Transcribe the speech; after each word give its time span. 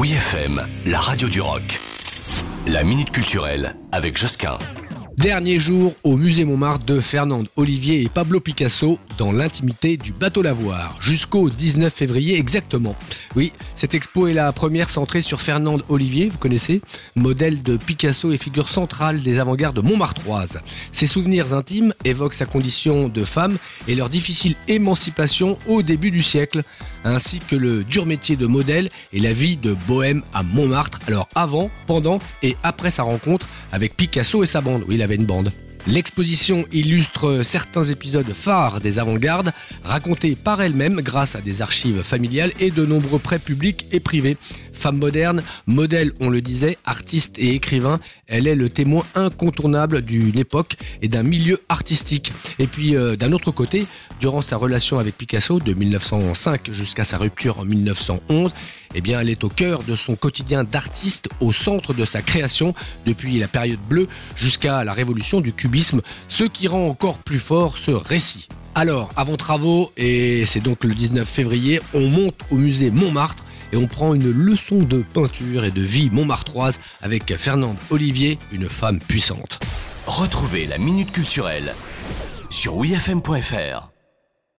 Oui 0.00 0.12
FM, 0.12 0.62
la 0.86 0.98
radio 0.98 1.28
du 1.28 1.42
rock. 1.42 1.78
La 2.66 2.84
minute 2.84 3.10
culturelle 3.10 3.74
avec 3.92 4.16
Josquin. 4.16 4.56
Dernier 5.18 5.58
jour 5.58 5.92
au 6.04 6.16
musée 6.16 6.46
Montmartre 6.46 6.86
de 6.86 7.00
Fernande 7.00 7.48
Olivier 7.56 8.00
et 8.00 8.08
Pablo 8.08 8.40
Picasso 8.40 8.98
dans 9.18 9.30
l'intimité 9.30 9.98
du 9.98 10.12
bateau 10.12 10.40
Lavoir, 10.40 10.96
jusqu'au 11.02 11.50
19 11.50 11.92
février 11.92 12.38
exactement. 12.38 12.96
Oui, 13.36 13.52
cette 13.76 13.94
expo 13.94 14.26
est 14.26 14.32
la 14.32 14.50
première 14.50 14.90
centrée 14.90 15.22
sur 15.22 15.40
Fernande 15.40 15.84
Olivier, 15.88 16.28
vous 16.28 16.38
connaissez, 16.38 16.82
modèle 17.14 17.62
de 17.62 17.76
Picasso 17.76 18.32
et 18.32 18.38
figure 18.38 18.68
centrale 18.68 19.22
des 19.22 19.38
avant-gardes 19.38 19.78
montmartroises. 19.78 20.60
Ses 20.92 21.06
souvenirs 21.06 21.54
intimes 21.54 21.94
évoquent 22.04 22.34
sa 22.34 22.46
condition 22.46 23.08
de 23.08 23.24
femme 23.24 23.56
et 23.86 23.94
leur 23.94 24.08
difficile 24.08 24.56
émancipation 24.66 25.58
au 25.68 25.82
début 25.82 26.10
du 26.10 26.24
siècle, 26.24 26.62
ainsi 27.04 27.38
que 27.38 27.54
le 27.54 27.84
dur 27.84 28.04
métier 28.04 28.34
de 28.34 28.46
modèle 28.46 28.88
et 29.12 29.20
la 29.20 29.32
vie 29.32 29.56
de 29.56 29.74
bohème 29.86 30.22
à 30.34 30.42
Montmartre, 30.42 30.98
alors 31.06 31.28
avant, 31.36 31.70
pendant 31.86 32.18
et 32.42 32.56
après 32.64 32.90
sa 32.90 33.04
rencontre 33.04 33.48
avec 33.70 33.96
Picasso 33.96 34.42
et 34.42 34.46
sa 34.46 34.60
bande. 34.60 34.84
Oui, 34.88 35.00
une 35.00 35.24
bande. 35.24 35.52
L'exposition 35.86 36.66
illustre 36.72 37.42
certains 37.42 37.84
épisodes 37.84 38.32
phares 38.34 38.80
des 38.80 38.98
avant-gardes, 38.98 39.52
racontés 39.82 40.36
par 40.36 40.60
elle-même 40.60 41.00
grâce 41.00 41.36
à 41.36 41.40
des 41.40 41.62
archives 41.62 42.02
familiales 42.02 42.52
et 42.60 42.70
de 42.70 42.84
nombreux 42.84 43.18
prêts 43.18 43.38
publics 43.38 43.86
et 43.90 44.00
privés. 44.00 44.36
Femme 44.80 44.96
moderne, 44.96 45.42
modèle, 45.66 46.14
on 46.20 46.30
le 46.30 46.40
disait, 46.40 46.78
artiste 46.86 47.34
et 47.38 47.54
écrivain, 47.54 48.00
elle 48.28 48.46
est 48.46 48.54
le 48.54 48.70
témoin 48.70 49.04
incontournable 49.14 50.00
d'une 50.00 50.38
époque 50.38 50.76
et 51.02 51.08
d'un 51.08 51.22
milieu 51.22 51.60
artistique. 51.68 52.32
Et 52.58 52.66
puis 52.66 52.96
euh, 52.96 53.14
d'un 53.14 53.32
autre 53.32 53.50
côté, 53.50 53.84
durant 54.22 54.40
sa 54.40 54.56
relation 54.56 54.98
avec 54.98 55.18
Picasso 55.18 55.60
de 55.60 55.74
1905 55.74 56.72
jusqu'à 56.72 57.04
sa 57.04 57.18
rupture 57.18 57.58
en 57.58 57.66
1911, 57.66 58.54
eh 58.94 59.02
bien, 59.02 59.20
elle 59.20 59.28
est 59.28 59.44
au 59.44 59.50
cœur 59.50 59.82
de 59.82 59.94
son 59.96 60.16
quotidien 60.16 60.64
d'artiste, 60.64 61.28
au 61.40 61.52
centre 61.52 61.92
de 61.92 62.06
sa 62.06 62.22
création 62.22 62.74
depuis 63.04 63.38
la 63.38 63.48
période 63.48 63.80
bleue 63.86 64.08
jusqu'à 64.34 64.82
la 64.82 64.94
révolution 64.94 65.42
du 65.42 65.52
cubisme, 65.52 66.00
ce 66.30 66.44
qui 66.44 66.68
rend 66.68 66.88
encore 66.88 67.18
plus 67.18 67.38
fort 67.38 67.76
ce 67.76 67.90
récit. 67.90 68.48
Alors, 68.74 69.10
avant 69.14 69.36
travaux, 69.36 69.92
et 69.98 70.46
c'est 70.46 70.60
donc 70.60 70.84
le 70.84 70.94
19 70.94 71.28
février, 71.28 71.82
on 71.92 72.08
monte 72.08 72.38
au 72.50 72.54
musée 72.54 72.90
Montmartre 72.90 73.44
et 73.72 73.76
on 73.76 73.86
prend 73.86 74.14
une 74.14 74.30
leçon 74.30 74.78
de 74.78 75.02
peinture 75.02 75.64
et 75.64 75.70
de 75.70 75.82
vie 75.82 76.10
montmartroise 76.10 76.78
avec 77.02 77.36
Fernande 77.36 77.76
Olivier, 77.90 78.38
une 78.52 78.68
femme 78.68 79.00
puissante. 79.00 79.60
Retrouvez 80.06 80.66
la 80.66 80.78
Minute 80.78 81.12
Culturelle 81.12 81.74
sur 82.50 82.76
wifm.fr. 82.76 83.99